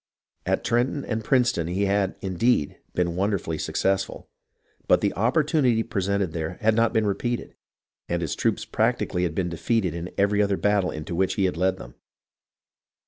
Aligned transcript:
At 0.47 0.63
Trenton 0.63 1.05
and 1.05 1.23
Princeton 1.23 1.67
he 1.67 1.85
had, 1.85 2.15
indeed, 2.21 2.75
been 2.95 3.15
wonderfully 3.15 3.59
successful; 3.59 4.27
but 4.87 4.99
the 4.99 5.13
opportunity 5.13 5.83
presented 5.83 6.33
there 6.33 6.55
had 6.59 6.73
not 6.73 6.91
been 6.91 7.05
repeated, 7.05 7.53
and 8.09 8.23
his 8.23 8.33
troops 8.33 8.65
practically 8.65 9.21
had 9.21 9.35
been 9.35 9.49
defeated 9.49 9.93
in 9.93 10.09
every 10.17 10.41
other 10.41 10.57
battle 10.57 10.89
into 10.89 11.13
which 11.13 11.35
he 11.35 11.45
had 11.45 11.55
led 11.55 11.77
them. 11.77 11.93